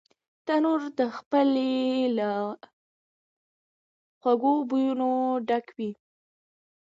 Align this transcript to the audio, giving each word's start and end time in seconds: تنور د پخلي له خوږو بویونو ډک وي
تنور 0.45 0.81
د 0.97 0.99
پخلي 1.29 1.81
له 2.17 2.29
خوږو 4.21 4.55
بویونو 4.69 5.11
ډک 5.47 5.65
وي 5.77 5.91